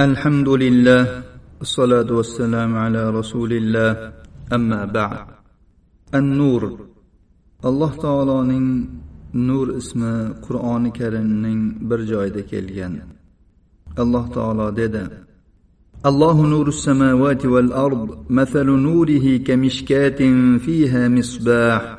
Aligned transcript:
الحمد 0.00 0.48
لله 0.48 1.02
الصلاة 1.60 2.08
والسلام 2.12 2.76
على 2.76 3.10
رسول 3.10 3.52
الله 3.52 4.12
أما 4.52 4.84
بعد 4.84 5.26
النور 6.14 6.62
alloh 7.64 7.92
taoloning 7.96 8.68
nur 9.32 9.68
ismi 9.80 10.36
qur'oni 10.44 10.92
karimning 10.92 11.60
bir 11.88 12.00
joyida 12.10 12.42
kelgan 12.50 12.94
alloh 14.02 14.24
taolo 14.36 14.76
dedi 14.76 15.04
الله 16.10 16.36
نور 16.46 16.68
السماوات 16.68 17.46
والأرض 17.46 18.30
مثل 18.30 18.66
نوره 18.66 19.36
كمشكاة 19.36 20.20
فيها 20.58 21.08
مصباح 21.08 21.98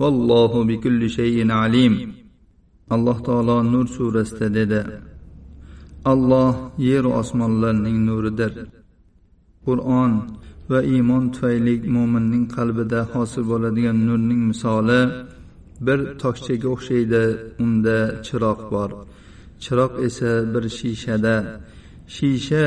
vallohu 0.00 0.58
bikulli 0.70 1.08
shayin 1.16 1.50
alim. 1.64 1.94
Alloh 2.94 3.18
taolo 3.26 3.56
nur 3.72 3.86
surasida 3.96 4.48
dedi. 4.58 4.82
Alloh 6.12 6.54
yer 6.88 7.04
osmonlarning 7.20 7.98
nuridir. 8.08 8.52
Qur'on 9.66 10.12
va 10.70 10.80
iymon 10.94 11.24
tufayli 11.34 11.74
mo'minning 11.94 12.44
qalbida 12.56 13.00
hosil 13.12 13.44
bo'ladigan 13.50 13.98
nurning 14.08 14.42
misoli 14.50 15.00
bir 15.86 15.98
toshchaga 16.22 16.68
o'xshaydi 16.74 17.24
unda 17.64 17.98
chiroq 18.26 18.60
bor. 18.72 18.90
Chiroq 19.62 19.92
esa 20.06 20.32
bir 20.52 20.64
shishada. 20.78 21.36
Shisha 22.14 22.66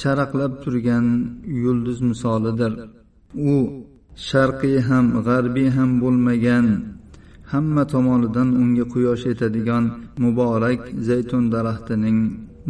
charaqlab 0.00 0.52
turgan 0.62 1.06
yulduz 1.62 1.98
misolidir. 2.10 2.72
U 3.52 3.56
sharqiy 4.26 4.78
ham 4.88 5.06
g'arbiy 5.26 5.68
ham 5.76 5.90
bo'lmagan. 6.02 6.66
Hamma 7.52 7.82
tomonidan 7.92 8.48
unga 8.62 8.84
quyosh 8.92 9.24
yetadigan 9.30 9.84
muborak 10.22 10.80
zaytun 11.08 11.44
daraxtining 11.54 12.18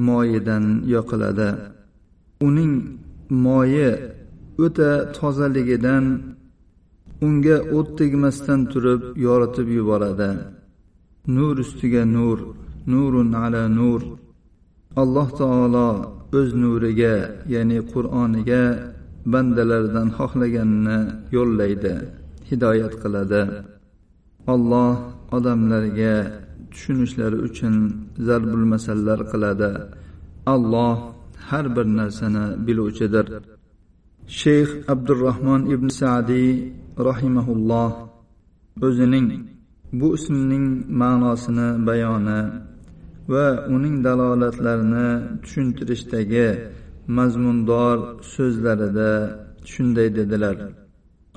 moyidan 0.06 0.64
yoqiladi. 0.94 1.50
Uning 2.46 2.72
moyi 3.44 3.90
o'ta 4.64 4.90
tozaligidan 5.16 6.04
unga 7.26 7.56
o't 7.76 7.88
tegmasdan 7.98 8.60
turib 8.72 9.02
yoritib 9.26 9.68
yuboradi. 9.78 10.30
Nur 11.36 11.54
ustiga 11.64 12.02
nur 12.16 12.38
nurun 12.90 13.30
ala 13.44 13.64
nur. 13.78 14.00
Alloh 15.02 15.28
taolo 15.40 15.88
o'z 16.38 16.50
nuriga 16.62 17.16
ya'ni 17.52 17.78
qur'oniga 17.92 18.64
bandalaridan 19.32 20.08
xohlaganini 20.18 20.98
yo'llaydi 21.36 21.94
hidoyat 22.48 22.94
qiladi. 23.02 23.42
Olloh 24.52 24.96
odamlarga 25.36 26.14
tushunishlari 26.72 27.38
uchun 27.48 27.74
zarbul 28.26 28.66
masallar 28.74 29.20
qiladi. 29.32 29.70
Alloh 30.54 30.96
har 31.48 31.66
bir 31.76 31.86
narsani 31.98 32.44
biluvchidir. 32.66 33.26
Shayx 34.40 34.70
abdurahmon 34.92 35.62
ibn 35.74 35.88
sadiy 36.00 36.50
rahimaulloh 37.08 37.92
o'zining 38.86 39.28
bu 39.98 40.08
ismning 40.18 40.66
ma'nosini 41.00 41.68
bayoni 41.86 42.40
va 43.32 43.46
uning 43.74 43.96
dalolatlarini 44.06 45.08
tushuntirishdagi 45.42 46.48
mazmundor 47.16 47.98
so'zlarida 48.32 49.10
shunday 49.70 50.08
dedilar. 50.18 50.56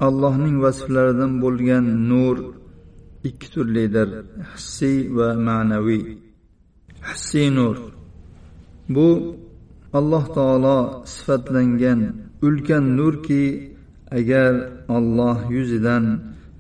Allohning 0.08 0.58
vasflaridan 0.64 1.32
bo'lgan 1.44 1.86
nur 2.12 2.38
ikki 3.30 3.48
turlidir 3.54 4.10
hissiy 4.52 5.00
va 5.18 5.30
ma'naviy. 5.48 6.04
Hissiy 7.10 7.48
nur. 7.58 7.78
Bu 8.96 9.10
alloh 10.00 10.26
taolo 10.38 10.80
sifatlangan 11.14 12.00
ulkan 12.46 12.86
nurki 12.98 13.44
agar 14.18 14.54
olloh 14.96 15.38
yuzidan 15.56 16.04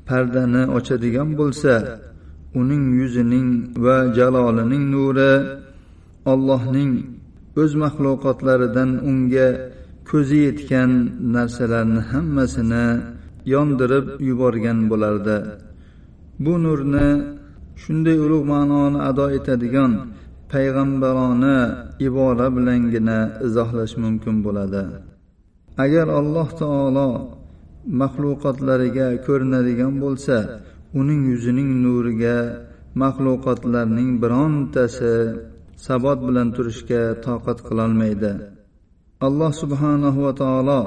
pardani 0.07 0.63
ochadigan 0.77 1.29
bo'lsa 1.39 1.73
uning 2.59 2.85
yuzining 2.99 3.49
va 3.83 3.97
jalolining 4.17 4.85
nuri 4.95 5.33
ollohning 6.31 6.93
o'z 7.59 7.71
maxluqotlaridan 7.83 8.89
unga 9.09 9.47
ko'zi 10.09 10.37
yetgan 10.47 10.91
narsalarni 11.35 12.01
hammasini 12.11 12.87
yondirib 13.53 14.05
yuborgan 14.27 14.79
bo'lardi. 14.91 15.37
Bu 16.43 16.53
nurni 16.63 17.07
shunday 17.81 18.17
ulug' 18.25 18.47
ma'noni 18.53 18.99
ado 19.09 19.25
etadigan 19.37 19.91
payg'ambarona 20.51 21.57
ibora 22.07 22.47
bilangina 22.55 23.19
izohlash 23.47 23.95
mumkin 24.03 24.35
bo'ladi. 24.45 24.83
Agar 25.83 26.07
alloh 26.19 26.49
taolo 26.61 27.09
maxluqotlariga 28.01 29.07
ko'rinadigan 29.25 29.93
bo'lsa 30.03 30.37
uning 30.99 31.21
yuzining 31.31 31.71
nuriga 31.83 32.37
maxluqotlarning 33.01 34.09
birontasi 34.23 35.15
sabot 35.85 36.19
bilan 36.27 36.47
turishga 36.55 37.01
toqat 37.25 37.59
qilolmaydi. 37.67 38.31
Alloh 39.27 39.51
subhanahu 39.61 40.19
va 40.25 40.33
taolo 40.41 40.81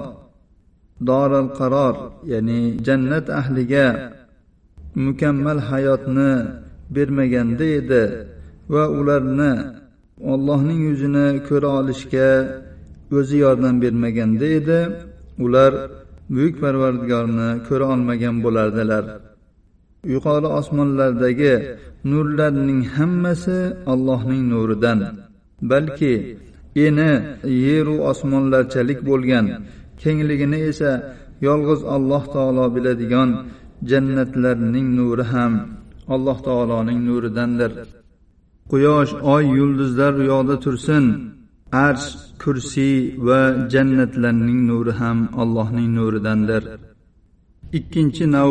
doral 1.09 1.49
qaror 1.59 1.94
ya'ni 2.32 2.60
jannat 2.87 3.27
ahliga 3.41 3.87
mukammal 5.06 5.59
hayotni 5.71 6.32
bermaganda 6.94 7.66
edi 7.81 8.05
va 8.75 8.84
ularni 8.99 9.53
ollohning 10.32 10.81
yuzini 10.88 11.28
ko'ra 11.49 11.69
olishga 11.81 12.31
o'zi 13.19 13.37
yordam 13.44 13.75
bermaganda 13.84 14.47
edi. 14.59 14.81
Ular 15.44 15.72
buyuk 16.34 16.55
parvardigorni 16.62 17.49
ko'ra 17.66 17.87
olmagan 17.94 18.37
bo'lardilar. 18.44 19.05
Yuqori 20.12 20.48
osmonlardagi 20.59 21.54
nurlarning 22.10 22.82
hammasi 22.97 23.59
allohning 23.92 24.42
nuridan. 24.53 24.98
Balki 25.70 26.15
eni 26.84 27.12
yeru 27.66 27.97
osmonlarchalik 28.10 29.00
bo'lgan 29.09 29.47
kengligini 30.03 30.59
esa 30.70 30.93
yolg'iz 31.47 31.81
alloh 31.97 32.25
taolo 32.34 32.64
biladigan 32.75 33.31
jannatlarning 33.91 34.88
nuri 34.98 35.25
ham 35.32 35.53
alloh 36.14 36.38
taoloning 36.47 37.00
nuridandir. 37.09 37.72
Quyosh 38.70 39.12
oy 39.34 39.44
yulduzlar 39.59 40.12
uyoqda 40.22 40.56
tursin 40.64 41.04
arsh 41.87 42.09
kursiy 42.43 42.97
va 43.26 43.41
jannatlarning 43.72 44.60
nuri 44.70 44.93
ham 45.00 45.19
allohning 45.43 45.88
nuridandir. 45.98 46.62
Ikkinchi 47.78 48.25
nav 48.37 48.50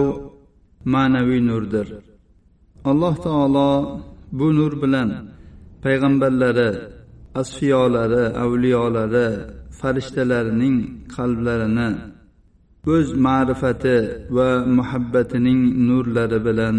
ma'naviy 0.91 1.41
nurdir. 1.49 1.87
Alloh 2.91 3.15
taolo 3.25 3.69
bu 4.37 4.47
nur 4.57 4.73
bilan 4.83 5.09
payg'ambarlari 5.83 6.69
asfiyolari 7.41 8.23
avliyolari 8.43 9.27
farishtalarining 9.79 10.77
qalblarini 11.15 11.89
o'z 12.93 13.07
ma'rifati 13.25 13.97
va 14.35 14.49
muhabbatining 14.77 15.61
nurlari 15.87 16.39
bilan 16.47 16.77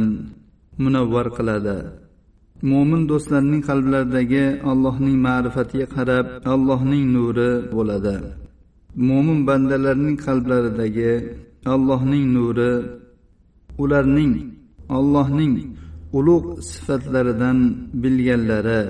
munavvar 0.82 1.26
qiladi. 1.36 1.78
Mo'min 2.70 3.02
do'stlarning 3.10 3.62
qalblaridagi 3.68 4.44
allohning 4.70 5.16
ma'rifatiga 5.26 5.86
qarab 5.96 6.26
allohning 6.52 7.04
nuri 7.16 7.50
bo'ladi. 7.74 8.16
Mo'min 9.08 9.38
bandalarning 9.48 10.16
qalblaridagi 10.26 11.12
allohning 11.74 12.24
nuri 12.36 12.72
ularning 13.82 14.34
allohning 14.96 15.54
ulug' 16.18 16.48
sifatlaridan 16.70 17.58
bilganlari 18.02 18.82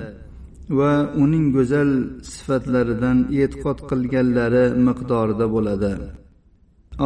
va 0.77 0.91
uning 1.23 1.45
go'zal 1.55 1.91
sifatlaridan 2.33 3.17
e'tiqod 3.41 3.79
qilganlari 3.89 4.65
miqdorida 4.87 5.45
bo'ladi. 5.55 5.93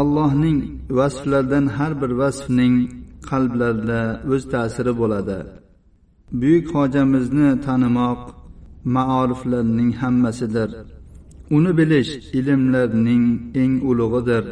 Allohning 0.02 0.60
vasflaridan 0.98 1.66
har 1.78 1.92
bir 2.02 2.12
vasfning 2.22 2.76
qalblarda 3.30 4.02
o'z 4.34 4.44
ta'siri 4.54 4.94
bo'ladi. 5.02 5.40
Buyuk 6.40 6.66
hojamizni 6.76 7.50
tanimoq 7.66 8.22
maoriflarning 8.96 9.92
hammasidir. 10.02 10.70
Uni 11.56 11.72
bilish 11.80 12.12
ilmlarning 12.40 13.26
eng 13.62 13.74
ulug'idir. 13.90 14.44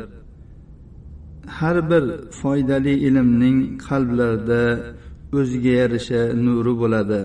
Har 1.57 1.77
bir 1.89 2.03
foydali 2.39 2.93
ilmning 3.07 3.57
qalblarda 3.87 4.63
o'ziga 5.39 5.73
yarasha 5.81 6.21
nuri 6.45 6.73
bo'ladi. 6.81 7.21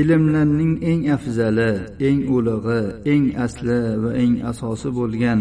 Ilmlarning 0.00 0.72
eng 0.90 1.02
afzali 1.16 1.72
eng 2.08 2.20
ulug'i 2.36 2.82
eng 3.12 3.24
asli 3.46 3.80
va 4.02 4.10
eng 4.22 4.34
asosi 4.50 4.88
bo'lgan 4.98 5.40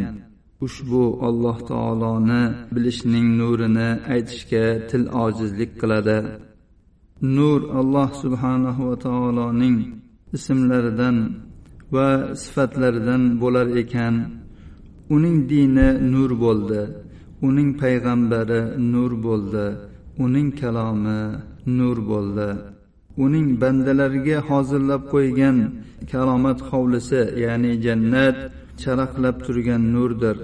ushbu 0.65 1.03
alloh 1.27 1.57
taoloni 1.71 2.43
bilishning 2.73 3.27
nurini 3.39 3.89
aytishga 4.13 4.65
til 4.89 5.03
ojizlik 5.23 5.71
qiladi. 5.81 6.17
Nur 7.35 7.59
alloh 7.79 8.09
subhanahu 8.23 8.81
va 8.89 8.95
taoloning 9.07 9.77
ismlaridan 10.35 11.17
va 11.95 12.09
sifatlaridan 12.43 13.23
bo'lar 13.41 13.67
ekan. 13.81 14.15
Uning 15.15 15.37
dini 15.51 15.89
nur 16.13 16.31
bo'ldi. 16.43 16.81
Uning 17.47 17.69
payg'ambari 17.81 18.61
nur 18.93 19.11
bo'ldi 19.25 19.67
uning 20.17 20.49
kalomi 20.59 21.21
nur 21.65 21.97
bo'ldi. 22.11 22.49
Uning 23.25 23.47
bandalariga 23.61 24.37
hozirlab 24.49 25.03
qo'ygan 25.13 25.57
karomat 26.11 26.59
hovlisi 26.69 27.21
ya'ni 27.43 27.73
jannat 27.85 28.37
charaqlab 28.81 29.37
turgan 29.45 29.83
nurdir. 29.93 30.37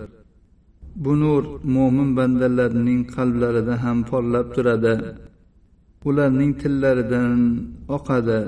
Bu 1.03 1.13
nur 1.23 1.43
mo'min 1.75 2.09
bandalarning 2.17 3.01
qalblarida 3.15 3.75
ham 3.83 3.97
porlab 4.09 4.47
turadi. 4.55 4.95
Ularning 6.09 6.51
tillaridan 6.61 7.39
oqadi 7.97 8.39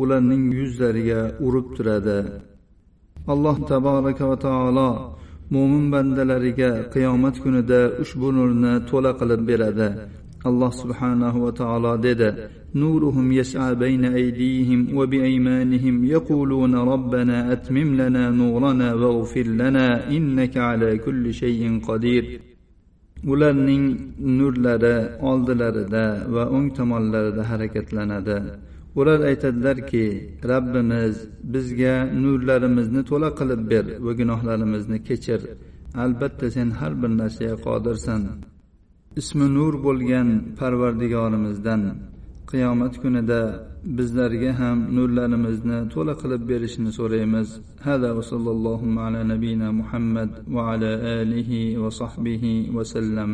ularning 0.00 0.44
yuzlariga 0.58 1.20
urib 1.46 1.66
turadi. 1.76 2.20
Alloh 3.32 3.56
taboraka 3.70 4.24
va 4.30 4.36
taolo 4.46 4.90
mo'min 5.53 5.85
bandalariga 5.93 6.69
qiyomat 6.93 7.35
kunida 7.43 7.79
ushbu 8.03 8.27
nurni 8.37 8.73
to'la 8.89 9.11
qilib 9.19 9.41
beradi 9.49 9.89
alloh 10.49 10.71
subhanahu 10.81 11.37
va 11.45 11.51
taolo 11.61 11.91
dedi 12.07 12.29
نورهم 12.83 13.31
يسعى 13.31 13.75
بين 13.75 14.05
أيديهم 14.05 14.97
وبأيمانهم 14.97 15.95
يقولون 16.05 16.75
ربنا 16.75 17.37
أتمم 17.53 17.89
لنا 18.01 18.23
نورنا 18.29 18.93
واغفر 18.93 19.47
لنا 19.61 20.11
إنك 20.15 20.57
على 20.57 20.97
كل 20.97 21.33
شيء 21.33 21.61
قدير 21.87 22.25
ularning 23.33 23.85
nurlari 24.37 24.97
oldilarida 25.29 26.05
va 26.35 26.43
o'ng 26.55 26.67
tomonlarida 26.77 27.43
harakatlanadi 27.51 28.37
Ular 28.98 29.20
aytadilarki 29.30 30.04
rabbimiz 30.52 31.14
bizga 31.54 31.94
nurlarimizni 32.22 33.02
to'la 33.10 33.30
qilib 33.38 33.62
ber 33.72 33.84
va 34.04 34.12
gunohlarimizni 34.20 34.98
kechir. 35.08 35.40
Albatta 36.04 36.46
sen 36.56 36.68
har 36.78 36.92
bir 37.02 37.10
narsaga 37.20 37.56
qodirsan. 37.66 38.22
Ismi 39.20 39.46
nur 39.58 39.74
bo'lgan 39.86 40.28
parvardigorimizdan 40.58 41.82
qiyomat 42.50 42.94
kunida 43.02 43.40
bizlarga 43.98 44.52
ham 44.60 44.78
nurlarimizni 44.96 45.78
to'la 45.94 46.14
qilib 46.22 46.42
berishini 46.50 46.90
so'raymiz. 46.98 47.48
Hada 47.86 48.10
va 48.16 48.22
sallallohu 48.32 48.86
ala 49.06 49.20
nabiyina 49.32 49.68
muhammad 49.80 50.30
va 50.54 50.62
ala 50.72 50.92
alihi 51.20 51.60
va 51.82 51.90
sahbihi 52.00 52.52
vasallam 52.76 53.30